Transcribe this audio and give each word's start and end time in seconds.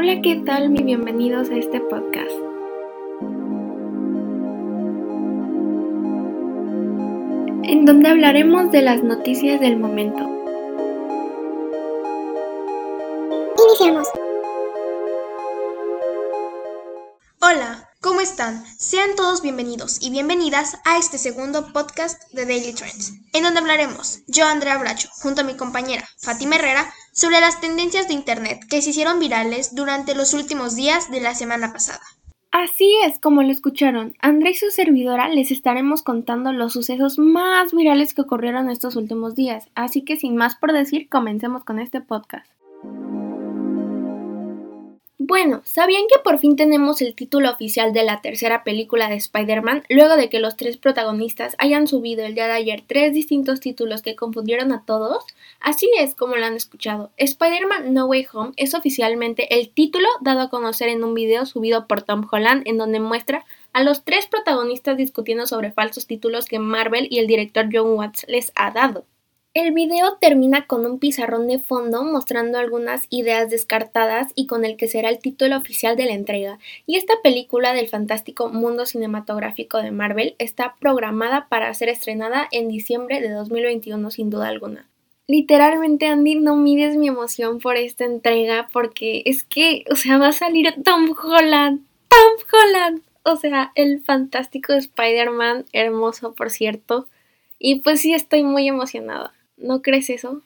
Hola, 0.00 0.20
¿qué 0.22 0.36
tal? 0.46 0.70
Mi 0.70 0.84
bienvenidos 0.84 1.50
a 1.50 1.56
este 1.56 1.80
podcast. 1.80 2.30
En 7.64 7.84
donde 7.84 8.08
hablaremos 8.08 8.70
de 8.70 8.82
las 8.82 9.02
noticias 9.02 9.60
del 9.60 9.76
momento. 9.76 10.24
Iniciamos. 13.66 14.06
Hola, 17.40 17.77
¿cómo 18.18 18.28
están? 18.28 18.64
Sean 18.76 19.14
todos 19.14 19.42
bienvenidos 19.42 20.04
y 20.04 20.10
bienvenidas 20.10 20.80
a 20.84 20.98
este 20.98 21.18
segundo 21.18 21.72
podcast 21.72 22.20
de 22.32 22.46
Daily 22.46 22.72
Trends, 22.72 23.12
en 23.32 23.44
donde 23.44 23.60
hablaremos, 23.60 24.22
yo 24.26 24.44
Andrea 24.44 24.76
Bracho, 24.76 25.08
junto 25.22 25.42
a 25.42 25.44
mi 25.44 25.54
compañera 25.54 26.04
Fátima 26.18 26.56
Herrera, 26.56 26.92
sobre 27.12 27.38
las 27.38 27.60
tendencias 27.60 28.08
de 28.08 28.14
Internet 28.14 28.62
que 28.68 28.82
se 28.82 28.90
hicieron 28.90 29.20
virales 29.20 29.76
durante 29.76 30.16
los 30.16 30.34
últimos 30.34 30.74
días 30.74 31.12
de 31.12 31.20
la 31.20 31.36
semana 31.36 31.72
pasada. 31.72 32.00
Así 32.50 32.92
es 33.06 33.20
como 33.20 33.44
lo 33.44 33.52
escucharon. 33.52 34.16
André 34.20 34.50
y 34.50 34.54
su 34.54 34.72
servidora 34.72 35.28
les 35.28 35.52
estaremos 35.52 36.02
contando 36.02 36.52
los 36.52 36.72
sucesos 36.72 37.20
más 37.20 37.72
virales 37.72 38.14
que 38.14 38.22
ocurrieron 38.22 38.68
estos 38.68 38.96
últimos 38.96 39.36
días. 39.36 39.68
Así 39.76 40.02
que 40.02 40.16
sin 40.16 40.34
más 40.34 40.56
por 40.56 40.72
decir, 40.72 41.08
comencemos 41.08 41.62
con 41.62 41.78
este 41.78 42.00
podcast. 42.00 42.50
Bueno, 45.28 45.60
¿sabían 45.66 46.04
que 46.08 46.18
por 46.24 46.38
fin 46.38 46.56
tenemos 46.56 47.02
el 47.02 47.14
título 47.14 47.50
oficial 47.50 47.92
de 47.92 48.02
la 48.02 48.22
tercera 48.22 48.64
película 48.64 49.10
de 49.10 49.16
Spider-Man 49.16 49.84
luego 49.90 50.16
de 50.16 50.30
que 50.30 50.40
los 50.40 50.56
tres 50.56 50.78
protagonistas 50.78 51.54
hayan 51.58 51.86
subido 51.86 52.24
el 52.24 52.34
día 52.34 52.46
de 52.46 52.54
ayer 52.54 52.82
tres 52.86 53.12
distintos 53.12 53.60
títulos 53.60 54.00
que 54.00 54.16
confundieron 54.16 54.72
a 54.72 54.84
todos? 54.86 55.22
Así 55.60 55.90
es 55.98 56.14
como 56.14 56.36
lo 56.36 56.46
han 56.46 56.54
escuchado. 56.54 57.10
Spider-Man 57.18 57.92
No 57.92 58.06
Way 58.06 58.26
Home 58.32 58.52
es 58.56 58.72
oficialmente 58.72 59.54
el 59.60 59.68
título 59.68 60.08
dado 60.22 60.40
a 60.40 60.48
conocer 60.48 60.88
en 60.88 61.04
un 61.04 61.12
video 61.12 61.44
subido 61.44 61.86
por 61.86 62.00
Tom 62.00 62.26
Holland 62.32 62.62
en 62.64 62.78
donde 62.78 62.98
muestra 62.98 63.44
a 63.74 63.82
los 63.82 64.04
tres 64.04 64.28
protagonistas 64.28 64.96
discutiendo 64.96 65.46
sobre 65.46 65.72
falsos 65.72 66.06
títulos 66.06 66.46
que 66.46 66.58
Marvel 66.58 67.06
y 67.10 67.18
el 67.18 67.26
director 67.26 67.68
John 67.70 67.98
Watts 67.98 68.24
les 68.28 68.50
ha 68.54 68.70
dado. 68.70 69.04
El 69.60 69.72
video 69.72 70.18
termina 70.20 70.68
con 70.68 70.86
un 70.86 71.00
pizarrón 71.00 71.48
de 71.48 71.58
fondo 71.58 72.04
mostrando 72.04 72.58
algunas 72.58 73.08
ideas 73.10 73.50
descartadas 73.50 74.30
y 74.36 74.46
con 74.46 74.64
el 74.64 74.76
que 74.76 74.86
será 74.86 75.08
el 75.08 75.18
título 75.18 75.56
oficial 75.56 75.96
de 75.96 76.04
la 76.04 76.12
entrega. 76.12 76.60
Y 76.86 76.94
esta 76.94 77.14
película 77.24 77.72
del 77.72 77.88
fantástico 77.88 78.50
mundo 78.50 78.86
cinematográfico 78.86 79.82
de 79.82 79.90
Marvel 79.90 80.36
está 80.38 80.76
programada 80.78 81.48
para 81.48 81.74
ser 81.74 81.88
estrenada 81.88 82.46
en 82.52 82.68
diciembre 82.68 83.20
de 83.20 83.30
2021 83.30 84.12
sin 84.12 84.30
duda 84.30 84.46
alguna. 84.46 84.88
Literalmente, 85.26 86.06
Andy, 86.06 86.36
no 86.36 86.54
mides 86.54 86.96
mi 86.96 87.08
emoción 87.08 87.58
por 87.58 87.76
esta 87.76 88.04
entrega 88.04 88.68
porque 88.72 89.22
es 89.24 89.42
que, 89.42 89.86
o 89.90 89.96
sea, 89.96 90.18
va 90.18 90.28
a 90.28 90.32
salir 90.32 90.72
Tom 90.84 91.16
Holland. 91.20 91.80
Tom 92.06 92.46
Holland. 92.52 93.02
O 93.24 93.34
sea, 93.34 93.72
el 93.74 94.02
fantástico 94.02 94.72
Spider-Man, 94.74 95.64
hermoso 95.72 96.32
por 96.34 96.50
cierto. 96.50 97.08
Y 97.58 97.80
pues 97.80 98.00
sí, 98.02 98.14
estoy 98.14 98.44
muy 98.44 98.68
emocionada. 98.68 99.34
¿No 99.58 99.82
crees 99.82 100.08
eso? 100.08 100.42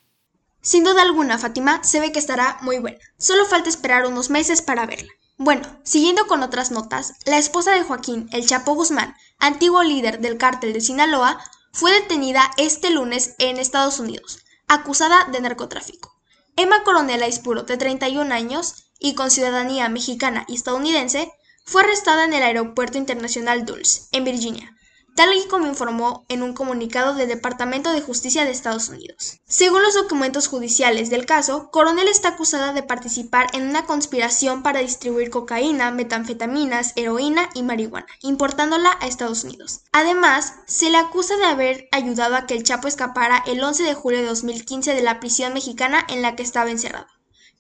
Sin 0.62 0.84
duda 0.84 1.02
alguna, 1.02 1.38
Fátima, 1.38 1.84
se 1.84 2.00
ve 2.00 2.12
que 2.12 2.18
estará 2.18 2.58
muy 2.62 2.78
buena. 2.78 2.98
Solo 3.18 3.44
falta 3.44 3.68
esperar 3.68 4.06
unos 4.06 4.30
meses 4.30 4.62
para 4.62 4.86
verla. 4.86 5.10
Bueno, 5.36 5.62
siguiendo 5.82 6.26
con 6.26 6.42
otras 6.42 6.70
notas, 6.70 7.14
la 7.26 7.36
esposa 7.36 7.72
de 7.72 7.82
Joaquín, 7.82 8.28
el 8.32 8.46
Chapo 8.46 8.74
Guzmán, 8.74 9.14
antiguo 9.38 9.82
líder 9.82 10.20
del 10.20 10.38
cártel 10.38 10.72
de 10.72 10.80
Sinaloa, 10.80 11.38
fue 11.72 11.92
detenida 11.92 12.50
este 12.56 12.90
lunes 12.90 13.34
en 13.38 13.58
Estados 13.58 13.98
Unidos, 13.98 14.44
acusada 14.68 15.24
de 15.32 15.40
narcotráfico. 15.40 16.14
Emma 16.56 16.84
Coronel 16.84 17.22
Aispuro, 17.22 17.64
de 17.64 17.76
31 17.76 18.32
años 18.32 18.84
y 18.98 19.14
con 19.14 19.30
ciudadanía 19.30 19.88
mexicana 19.88 20.44
y 20.48 20.54
estadounidense, 20.54 21.32
fue 21.64 21.82
arrestada 21.82 22.24
en 22.24 22.34
el 22.34 22.42
Aeropuerto 22.42 22.98
Internacional 22.98 23.64
Dulles, 23.64 24.08
en 24.12 24.24
Virginia, 24.24 24.76
tal 25.14 25.36
y 25.36 25.46
como 25.48 25.66
informó 25.66 26.24
en 26.28 26.42
un 26.42 26.54
comunicado 26.54 27.14
del 27.14 27.28
Departamento 27.28 27.92
de 27.92 28.00
Justicia 28.00 28.44
de 28.44 28.50
Estados 28.50 28.88
Unidos. 28.88 29.38
Según 29.46 29.82
los 29.82 29.94
documentos 29.94 30.46
judiciales 30.46 31.10
del 31.10 31.26
caso, 31.26 31.70
Coronel 31.70 32.08
está 32.08 32.30
acusada 32.30 32.72
de 32.72 32.82
participar 32.82 33.48
en 33.52 33.68
una 33.68 33.84
conspiración 33.84 34.62
para 34.62 34.80
distribuir 34.80 35.30
cocaína, 35.30 35.90
metanfetaminas, 35.90 36.92
heroína 36.96 37.48
y 37.54 37.62
marihuana, 37.62 38.06
importándola 38.22 38.96
a 39.00 39.06
Estados 39.06 39.44
Unidos. 39.44 39.82
Además, 39.92 40.54
se 40.66 40.90
le 40.90 40.98
acusa 40.98 41.36
de 41.36 41.44
haber 41.44 41.88
ayudado 41.92 42.36
a 42.36 42.46
que 42.46 42.54
el 42.54 42.62
Chapo 42.62 42.88
escapara 42.88 43.42
el 43.46 43.62
11 43.62 43.82
de 43.82 43.94
julio 43.94 44.20
de 44.20 44.26
2015 44.26 44.94
de 44.94 45.02
la 45.02 45.20
prisión 45.20 45.54
mexicana 45.54 46.04
en 46.08 46.22
la 46.22 46.36
que 46.36 46.42
estaba 46.42 46.70
encerrado. 46.70 47.06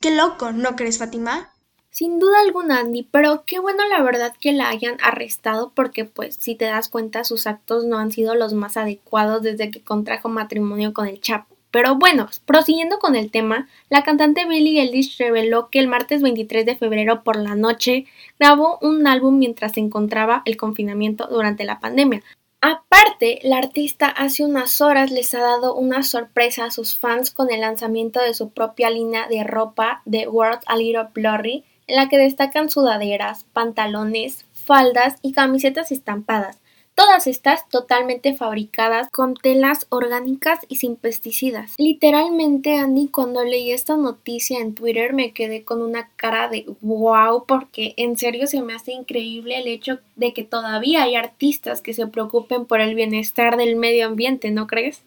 Qué 0.00 0.10
loco, 0.10 0.50
¿no 0.50 0.74
crees, 0.74 0.98
Fátima? 0.98 1.51
Sin 1.92 2.18
duda 2.18 2.40
alguna, 2.40 2.78
Andy, 2.78 3.02
pero 3.02 3.44
qué 3.44 3.58
bueno 3.58 3.86
la 3.86 4.00
verdad 4.00 4.34
que 4.40 4.52
la 4.52 4.70
hayan 4.70 4.96
arrestado 5.02 5.72
porque 5.74 6.06
pues 6.06 6.36
si 6.40 6.54
te 6.54 6.64
das 6.64 6.88
cuenta 6.88 7.22
sus 7.22 7.46
actos 7.46 7.84
no 7.84 7.98
han 7.98 8.10
sido 8.10 8.34
los 8.34 8.54
más 8.54 8.78
adecuados 8.78 9.42
desde 9.42 9.70
que 9.70 9.82
contrajo 9.82 10.30
matrimonio 10.30 10.94
con 10.94 11.06
el 11.06 11.20
Chapo. 11.20 11.54
Pero 11.70 11.96
bueno, 11.96 12.30
prosiguiendo 12.46 12.98
con 12.98 13.14
el 13.14 13.30
tema, 13.30 13.68
la 13.90 14.04
cantante 14.04 14.46
Billie 14.46 14.80
Eilish 14.80 15.18
reveló 15.18 15.68
que 15.68 15.80
el 15.80 15.86
martes 15.86 16.22
23 16.22 16.64
de 16.64 16.76
febrero 16.76 17.22
por 17.22 17.36
la 17.36 17.56
noche 17.56 18.06
grabó 18.40 18.78
un 18.80 19.06
álbum 19.06 19.38
mientras 19.38 19.72
se 19.72 19.80
encontraba 19.80 20.40
el 20.46 20.56
confinamiento 20.56 21.26
durante 21.26 21.64
la 21.64 21.78
pandemia. 21.78 22.22
Aparte, 22.62 23.38
la 23.42 23.58
artista 23.58 24.06
hace 24.06 24.46
unas 24.46 24.80
horas 24.80 25.10
les 25.10 25.34
ha 25.34 25.40
dado 25.40 25.74
una 25.74 26.02
sorpresa 26.04 26.64
a 26.64 26.70
sus 26.70 26.96
fans 26.96 27.30
con 27.30 27.50
el 27.50 27.60
lanzamiento 27.60 28.18
de 28.22 28.32
su 28.32 28.48
propia 28.48 28.88
línea 28.88 29.28
de 29.28 29.44
ropa 29.44 30.00
The 30.10 30.26
World 30.28 30.60
a 30.64 30.76
Little 30.76 31.08
Blurry 31.12 31.64
la 31.92 32.08
que 32.08 32.16
destacan 32.16 32.70
sudaderas, 32.70 33.44
pantalones, 33.52 34.46
faldas 34.52 35.16
y 35.20 35.32
camisetas 35.32 35.92
estampadas, 35.92 36.58
todas 36.94 37.26
estas 37.26 37.68
totalmente 37.68 38.34
fabricadas 38.34 39.08
con 39.10 39.34
telas 39.34 39.86
orgánicas 39.90 40.60
y 40.68 40.76
sin 40.76 40.96
pesticidas. 40.96 41.74
Literalmente, 41.76 42.76
Andy, 42.76 43.08
cuando 43.08 43.44
leí 43.44 43.72
esta 43.72 43.98
noticia 43.98 44.60
en 44.60 44.74
Twitter 44.74 45.12
me 45.12 45.32
quedé 45.32 45.64
con 45.64 45.82
una 45.82 46.08
cara 46.16 46.48
de 46.48 46.64
wow, 46.80 47.44
porque 47.46 47.92
en 47.98 48.16
serio 48.16 48.46
se 48.46 48.62
me 48.62 48.74
hace 48.74 48.92
increíble 48.92 49.58
el 49.58 49.68
hecho 49.68 49.98
de 50.16 50.32
que 50.32 50.44
todavía 50.44 51.02
hay 51.02 51.16
artistas 51.16 51.82
que 51.82 51.92
se 51.92 52.06
preocupen 52.06 52.64
por 52.64 52.80
el 52.80 52.94
bienestar 52.94 53.58
del 53.58 53.76
medio 53.76 54.06
ambiente, 54.06 54.50
¿no 54.50 54.66
crees? 54.66 55.02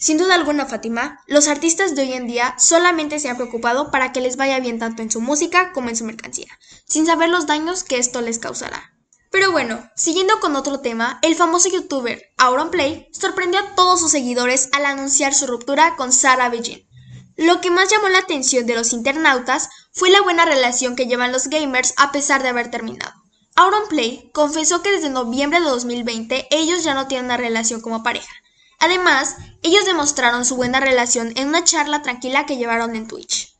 Sin 0.00 0.16
duda 0.16 0.36
alguna, 0.36 0.66
Fátima, 0.66 1.20
los 1.26 1.48
artistas 1.48 1.96
de 1.96 2.02
hoy 2.02 2.12
en 2.12 2.28
día 2.28 2.54
solamente 2.58 3.18
se 3.18 3.28
han 3.28 3.36
preocupado 3.36 3.90
para 3.90 4.12
que 4.12 4.20
les 4.20 4.36
vaya 4.36 4.60
bien 4.60 4.78
tanto 4.78 5.02
en 5.02 5.10
su 5.10 5.20
música 5.20 5.72
como 5.72 5.88
en 5.88 5.96
su 5.96 6.04
mercancía, 6.04 6.46
sin 6.86 7.04
saber 7.04 7.30
los 7.30 7.46
daños 7.46 7.82
que 7.82 7.98
esto 7.98 8.20
les 8.20 8.38
causará. 8.38 8.92
Pero 9.30 9.50
bueno, 9.50 9.90
siguiendo 9.96 10.38
con 10.40 10.56
otro 10.56 10.80
tema, 10.80 11.18
el 11.22 11.34
famoso 11.34 11.68
youtuber 11.68 12.22
Auronplay 12.38 13.08
sorprendió 13.12 13.60
a 13.60 13.74
todos 13.74 14.00
sus 14.00 14.12
seguidores 14.12 14.68
al 14.72 14.86
anunciar 14.86 15.34
su 15.34 15.46
ruptura 15.46 15.96
con 15.96 16.12
Sarah 16.12 16.48
Begin. 16.48 16.88
Lo 17.36 17.60
que 17.60 17.70
más 17.70 17.90
llamó 17.90 18.08
la 18.08 18.18
atención 18.18 18.66
de 18.66 18.74
los 18.74 18.92
internautas 18.92 19.68
fue 19.92 20.10
la 20.10 20.22
buena 20.22 20.44
relación 20.44 20.96
que 20.96 21.06
llevan 21.06 21.32
los 21.32 21.48
gamers 21.48 21.94
a 21.96 22.10
pesar 22.10 22.42
de 22.42 22.48
haber 22.48 22.70
terminado. 22.70 23.12
Auronplay 23.54 24.30
confesó 24.32 24.82
que 24.82 24.92
desde 24.92 25.10
noviembre 25.10 25.60
de 25.60 25.66
2020 25.66 26.46
ellos 26.50 26.84
ya 26.84 26.94
no 26.94 27.08
tienen 27.08 27.26
una 27.26 27.36
relación 27.36 27.80
como 27.80 28.04
pareja, 28.04 28.32
Además, 28.78 29.36
ellos 29.62 29.84
demostraron 29.86 30.44
su 30.44 30.56
buena 30.56 30.80
relación 30.80 31.32
en 31.36 31.48
una 31.48 31.64
charla 31.64 32.02
tranquila 32.02 32.46
que 32.46 32.56
llevaron 32.56 32.94
en 32.96 33.08
Twitch. 33.08 33.54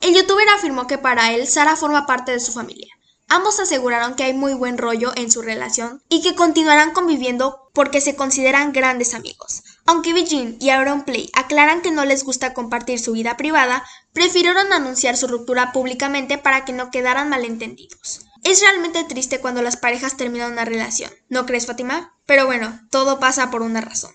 El 0.00 0.14
youtuber 0.14 0.48
afirmó 0.48 0.86
que 0.86 0.98
para 0.98 1.32
él 1.32 1.46
Sara 1.46 1.76
forma 1.76 2.06
parte 2.06 2.32
de 2.32 2.40
su 2.40 2.52
familia. 2.52 2.94
Ambos 3.28 3.60
aseguraron 3.60 4.16
que 4.16 4.24
hay 4.24 4.34
muy 4.34 4.54
buen 4.54 4.76
rollo 4.76 5.12
en 5.14 5.30
su 5.30 5.40
relación 5.40 6.02
y 6.08 6.20
que 6.20 6.34
continuarán 6.34 6.92
conviviendo 6.92 7.70
porque 7.72 8.00
se 8.00 8.16
consideran 8.16 8.72
grandes 8.72 9.14
amigos. 9.14 9.62
Aunque 9.86 10.12
Virgin 10.12 10.58
y 10.60 10.70
Play 11.04 11.30
aclaran 11.34 11.80
que 11.80 11.92
no 11.92 12.04
les 12.04 12.24
gusta 12.24 12.54
compartir 12.54 12.98
su 12.98 13.12
vida 13.12 13.36
privada, 13.36 13.84
prefirieron 14.12 14.72
anunciar 14.72 15.16
su 15.16 15.28
ruptura 15.28 15.70
públicamente 15.70 16.38
para 16.38 16.64
que 16.64 16.72
no 16.72 16.90
quedaran 16.90 17.28
malentendidos. 17.28 18.26
Es 18.42 18.62
realmente 18.62 19.04
triste 19.04 19.40
cuando 19.40 19.62
las 19.62 19.76
parejas 19.76 20.16
terminan 20.16 20.52
una 20.52 20.64
relación, 20.64 21.12
¿no 21.28 21.46
crees, 21.46 21.66
Fátima? 21.66 22.14
Pero 22.26 22.46
bueno, 22.46 22.80
todo 22.90 23.20
pasa 23.20 23.50
por 23.50 23.62
una 23.62 23.80
razón. 23.80 24.12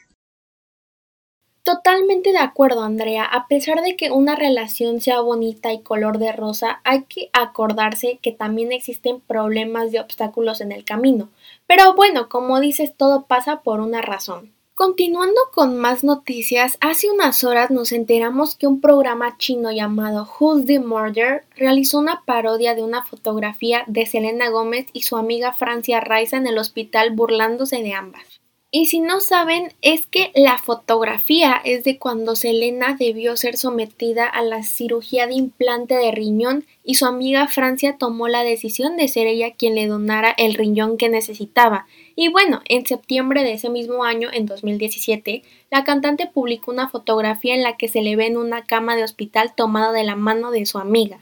Totalmente 1.66 2.32
de 2.32 2.38
acuerdo, 2.38 2.84
Andrea. 2.84 3.26
A 3.26 3.48
pesar 3.48 3.82
de 3.82 3.96
que 3.96 4.12
una 4.12 4.36
relación 4.36 5.02
sea 5.02 5.20
bonita 5.22 5.74
y 5.74 5.82
color 5.82 6.20
de 6.20 6.32
rosa, 6.32 6.80
hay 6.84 7.06
que 7.06 7.32
acordarse 7.34 8.20
que 8.22 8.32
también 8.32 8.72
existen 8.72 9.20
problemas 9.20 9.92
y 9.92 9.98
obstáculos 9.98 10.62
en 10.62 10.72
el 10.72 10.86
camino. 10.86 11.30
Pero 11.66 11.96
bueno, 11.96 12.30
como 12.30 12.60
dices, 12.60 12.94
todo 12.96 13.24
pasa 13.24 13.62
por 13.62 13.80
una 13.80 14.04
razón. 14.04 14.54
Continuando 14.76 15.42
con 15.56 15.76
más 15.76 16.04
noticias, 16.04 16.78
hace 16.82 17.10
unas 17.10 17.44
horas 17.44 17.72
nos 17.72 17.92
enteramos 17.94 18.54
que 18.54 18.68
un 18.68 18.80
programa 18.80 19.36
chino 19.40 19.72
llamado 19.72 20.30
Who's 20.40 20.66
the 20.66 20.80
Murder 20.80 21.46
realizó 21.56 21.98
una 21.98 22.22
parodia 22.26 22.76
de 22.76 22.84
una 22.84 23.04
fotografía 23.04 23.86
de 23.88 24.06
Selena 24.06 24.50
Gómez 24.50 24.86
y 24.94 25.02
su 25.02 25.18
amiga 25.18 25.52
Francia 25.52 26.00
Raiza 26.00 26.38
en 26.38 26.46
el 26.46 26.60
hospital 26.60 27.16
burlándose 27.16 27.82
de 27.82 27.94
ambas. 27.94 28.35
Y 28.72 28.88
si 28.88 29.00
no 29.00 29.22
saben, 29.22 29.74
es 29.82 30.06
que 30.06 30.32
la 30.36 30.58
fotografía 30.58 31.62
es 31.64 31.86
de 31.86 31.98
cuando 31.98 32.36
Selena 32.36 32.98
debió 33.00 33.38
ser 33.38 33.56
sometida 33.56 34.28
a 34.28 34.42
la 34.42 34.64
cirugía 34.64 35.28
de 35.28 35.36
implante 35.36 35.96
de 35.96 36.12
riñón 36.12 36.66
y 36.84 36.96
su 36.96 37.06
amiga 37.06 37.48
Francia 37.48 37.96
tomó 37.98 38.28
la 38.28 38.44
decisión 38.44 38.98
de 38.98 39.08
ser 39.08 39.28
ella 39.28 39.54
quien 39.54 39.76
le 39.76 39.88
donara 39.88 40.32
el 40.38 40.56
riñón 40.56 40.98
que 40.98 41.08
necesitaba. 41.08 41.88
Y 42.18 42.28
bueno, 42.28 42.62
en 42.68 42.86
septiembre 42.86 43.44
de 43.44 43.54
ese 43.54 43.70
mismo 43.70 44.04
año, 44.04 44.30
en 44.34 44.46
2017, 44.46 45.44
la 45.72 45.84
cantante 45.84 46.28
publicó 46.28 46.72
una 46.72 46.90
fotografía 46.90 47.56
en 47.56 47.64
la 47.64 47.78
que 47.78 47.88
se 47.88 48.02
le 48.02 48.18
ve 48.18 48.26
en 48.28 48.36
una 48.36 48.66
cama 48.66 48.98
de 48.98 49.04
hospital 49.04 49.54
tomada 49.56 49.94
de 49.94 50.04
la 50.04 50.16
mano 50.16 50.52
de 50.52 50.66
su 50.66 50.80
amiga. 50.80 51.20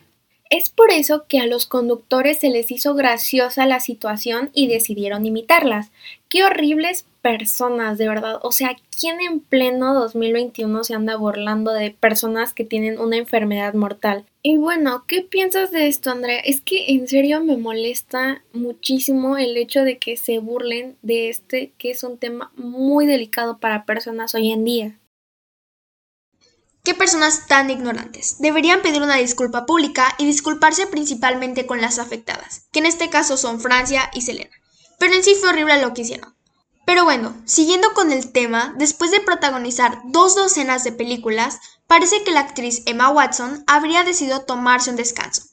Es 0.50 0.70
por 0.70 0.92
eso 0.92 1.26
que 1.28 1.40
a 1.40 1.48
los 1.48 1.66
conductores 1.66 2.40
se 2.40 2.50
les 2.50 2.72
hizo 2.72 2.94
graciosa 2.94 3.66
la 3.66 3.80
situación 3.80 4.52
y 4.54 4.68
decidieron 4.68 5.26
imitarlas. 5.26 5.92
Qué 6.30 6.44
horribles 6.44 7.06
personas, 7.24 7.98
de 7.98 8.08
verdad. 8.08 8.40
O 8.44 8.52
sea, 8.52 8.76
¿quién 9.00 9.22
en 9.22 9.40
pleno 9.40 9.94
2021 9.96 10.84
se 10.84 10.94
anda 10.94 11.16
burlando 11.16 11.72
de 11.72 11.90
personas 11.90 12.54
que 12.54 12.66
tienen 12.66 13.00
una 13.00 13.18
enfermedad 13.18 13.74
mortal? 13.74 14.26
Y 14.44 14.58
bueno, 14.58 15.06
¿qué 15.08 15.22
piensas 15.22 15.72
de 15.72 15.88
esto, 15.88 16.12
Andrea? 16.12 16.40
Es 16.42 16.60
que 16.60 16.92
en 16.92 17.08
serio 17.08 17.42
me 17.42 17.56
molesta 17.56 18.44
muchísimo 18.52 19.38
el 19.38 19.56
hecho 19.56 19.84
de 19.84 19.98
que 19.98 20.18
se 20.18 20.40
burlen 20.40 20.98
de 21.02 21.30
este, 21.30 21.72
que 21.78 21.92
es 21.92 22.04
un 22.04 22.18
tema 22.18 22.52
muy 22.58 23.08
delicado 23.08 23.58
para 23.58 23.86
personas 23.86 24.36
hoy 24.36 24.52
en 24.52 24.66
día. 24.66 25.00
Qué 26.84 26.94
personas 26.94 27.48
tan 27.48 27.70
ignorantes. 27.70 28.40
Deberían 28.40 28.82
pedir 28.82 29.02
una 29.02 29.16
disculpa 29.16 29.66
pública 29.66 30.14
y 30.18 30.26
disculparse 30.26 30.88
principalmente 30.88 31.66
con 31.66 31.80
las 31.80 31.98
afectadas, 31.98 32.68
que 32.74 32.80
en 32.80 32.86
este 32.86 33.10
caso 33.10 33.38
son 33.38 33.62
Francia 33.62 34.12
y 34.14 34.22
Selena. 34.22 34.52
Pero 35.00 35.14
en 35.14 35.24
sí 35.24 35.36
fue 35.36 35.50
horrible 35.50 35.82
lo 35.82 35.94
que 35.94 36.02
hicieron. 36.02 36.36
Pero 36.86 37.06
bueno, 37.06 37.36
siguiendo 37.46 37.94
con 37.94 38.12
el 38.12 38.32
tema, 38.32 38.74
después 38.78 39.12
de 39.12 39.22
protagonizar 39.22 40.02
dos 40.06 40.36
docenas 40.36 40.84
de 40.84 40.92
películas, 40.92 41.60
parece 41.88 42.24
que 42.24 42.32
la 42.32 42.42
actriz 42.42 42.84
Emma 42.86 43.10
Watson 43.10 43.64
habría 43.68 44.04
decidido 44.04 44.42
tomarse 44.42 44.90
un 44.90 44.98
descanso. 44.98 45.44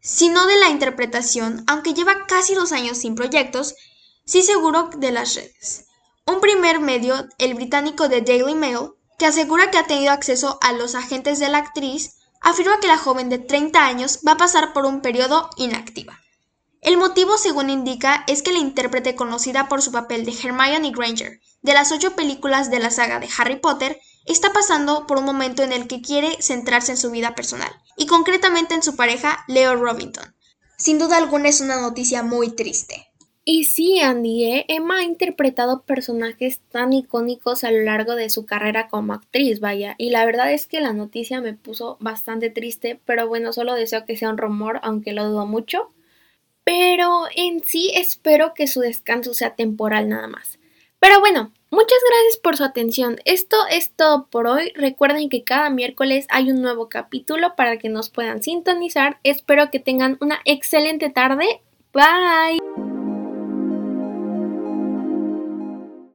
Si 0.00 0.28
no 0.28 0.46
de 0.46 0.58
la 0.58 0.68
interpretación, 0.68 1.62
aunque 1.68 1.94
lleva 1.94 2.26
casi 2.26 2.54
dos 2.54 2.72
años 2.72 2.98
sin 2.98 3.14
proyectos, 3.14 3.76
sí 4.24 4.42
seguro 4.42 4.90
de 4.96 5.12
las 5.12 5.36
redes. 5.36 5.86
Un 6.26 6.40
primer 6.40 6.80
medio, 6.80 7.28
el 7.38 7.54
británico 7.54 8.08
The 8.08 8.22
Daily 8.22 8.54
Mail, 8.54 8.90
que 9.18 9.26
asegura 9.26 9.70
que 9.70 9.78
ha 9.78 9.86
tenido 9.86 10.12
acceso 10.12 10.58
a 10.62 10.72
los 10.72 10.96
agentes 10.96 11.38
de 11.38 11.48
la 11.48 11.58
actriz, 11.58 12.16
afirma 12.40 12.80
que 12.80 12.88
la 12.88 12.98
joven 12.98 13.28
de 13.28 13.38
30 13.38 13.84
años 13.84 14.18
va 14.26 14.32
a 14.32 14.36
pasar 14.36 14.72
por 14.72 14.84
un 14.84 15.00
periodo 15.00 15.48
inactiva. 15.56 16.21
El 16.82 16.96
motivo, 16.96 17.38
según 17.38 17.70
indica, 17.70 18.24
es 18.26 18.42
que 18.42 18.50
la 18.50 18.58
intérprete 18.58 19.14
conocida 19.14 19.68
por 19.68 19.82
su 19.82 19.92
papel 19.92 20.24
de 20.24 20.32
Hermione 20.32 20.90
Granger 20.90 21.40
de 21.62 21.74
las 21.74 21.92
ocho 21.92 22.16
películas 22.16 22.72
de 22.72 22.80
la 22.80 22.90
saga 22.90 23.20
de 23.20 23.28
Harry 23.38 23.60
Potter 23.60 24.00
está 24.26 24.52
pasando 24.52 25.06
por 25.06 25.18
un 25.18 25.24
momento 25.24 25.62
en 25.62 25.72
el 25.72 25.86
que 25.86 26.02
quiere 26.02 26.36
centrarse 26.40 26.90
en 26.90 26.98
su 26.98 27.12
vida 27.12 27.36
personal, 27.36 27.70
y 27.96 28.06
concretamente 28.06 28.74
en 28.74 28.82
su 28.82 28.96
pareja 28.96 29.44
Leo 29.46 29.76
Robinson. 29.76 30.34
Sin 30.76 30.98
duda 30.98 31.18
alguna 31.18 31.50
es 31.50 31.60
una 31.60 31.80
noticia 31.80 32.24
muy 32.24 32.50
triste. 32.50 33.06
Y 33.44 33.64
sí, 33.64 34.00
Andy, 34.00 34.44
¿eh? 34.44 34.64
Emma 34.66 34.98
ha 34.98 35.02
interpretado 35.04 35.82
personajes 35.82 36.58
tan 36.72 36.92
icónicos 36.92 37.62
a 37.62 37.70
lo 37.70 37.82
largo 37.82 38.16
de 38.16 38.28
su 38.28 38.44
carrera 38.44 38.88
como 38.88 39.12
actriz, 39.12 39.60
vaya, 39.60 39.94
y 39.98 40.10
la 40.10 40.24
verdad 40.26 40.52
es 40.52 40.66
que 40.66 40.80
la 40.80 40.92
noticia 40.92 41.40
me 41.40 41.54
puso 41.54 41.96
bastante 42.00 42.50
triste, 42.50 43.00
pero 43.04 43.28
bueno, 43.28 43.52
solo 43.52 43.74
deseo 43.74 44.04
que 44.04 44.16
sea 44.16 44.30
un 44.30 44.38
rumor, 44.38 44.80
aunque 44.82 45.12
lo 45.12 45.28
dudo 45.28 45.46
mucho. 45.46 45.88
Pero 46.64 47.24
en 47.34 47.62
sí 47.64 47.90
espero 47.94 48.54
que 48.54 48.66
su 48.66 48.80
descanso 48.80 49.34
sea 49.34 49.54
temporal 49.54 50.08
nada 50.08 50.28
más. 50.28 50.58
Pero 51.00 51.18
bueno, 51.18 51.52
muchas 51.70 51.98
gracias 52.08 52.36
por 52.40 52.56
su 52.56 52.62
atención. 52.62 53.18
Esto 53.24 53.56
es 53.68 53.90
todo 53.90 54.28
por 54.28 54.46
hoy. 54.46 54.72
Recuerden 54.76 55.28
que 55.28 55.42
cada 55.42 55.68
miércoles 55.68 56.26
hay 56.28 56.50
un 56.52 56.62
nuevo 56.62 56.88
capítulo 56.88 57.56
para 57.56 57.78
que 57.78 57.88
nos 57.88 58.08
puedan 58.08 58.42
sintonizar. 58.42 59.18
Espero 59.24 59.70
que 59.70 59.80
tengan 59.80 60.16
una 60.20 60.40
excelente 60.44 61.10
tarde. 61.10 61.60
Bye. 61.92 62.81